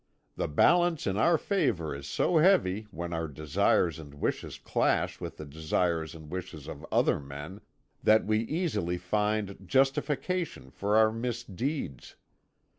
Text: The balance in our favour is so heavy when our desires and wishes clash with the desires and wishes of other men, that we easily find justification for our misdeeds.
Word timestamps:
The 0.35 0.47
balance 0.47 1.05
in 1.05 1.15
our 1.17 1.37
favour 1.37 1.93
is 1.93 2.07
so 2.07 2.37
heavy 2.37 2.87
when 2.89 3.13
our 3.13 3.27
desires 3.27 3.99
and 3.99 4.15
wishes 4.15 4.57
clash 4.57 5.21
with 5.21 5.37
the 5.37 5.45
desires 5.45 6.15
and 6.15 6.31
wishes 6.31 6.67
of 6.67 6.83
other 6.91 7.19
men, 7.19 7.61
that 8.01 8.25
we 8.25 8.39
easily 8.39 8.97
find 8.97 9.57
justification 9.67 10.71
for 10.71 10.97
our 10.97 11.11
misdeeds. 11.11 12.15